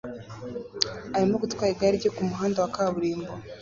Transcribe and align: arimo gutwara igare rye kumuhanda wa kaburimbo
arimo 1.15 1.35
gutwara 1.43 1.71
igare 1.73 1.95
rye 1.99 2.09
kumuhanda 2.15 2.57
wa 2.63 2.71
kaburimbo 2.75 3.31